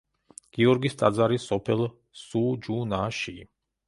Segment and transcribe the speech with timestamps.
[0.57, 1.83] გიორგის ტაძარი, სოფელ
[2.21, 3.35] სუჯუნაში.